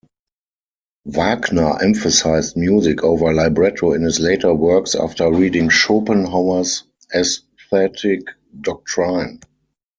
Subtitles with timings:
[1.05, 8.23] Wagner emphasized music over libretto in his later works after reading Schopenhauer's aesthetic
[8.61, 9.41] doctrine.